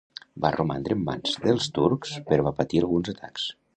Va 0.45 0.51
romandre 0.55 0.95
en 0.99 1.03
mans 1.09 1.37
dels 1.43 1.67
turcs 1.75 2.17
però 2.31 2.47
va 2.49 2.55
patir 2.63 2.83
alguns 2.85 3.13
atacs. 3.15 3.47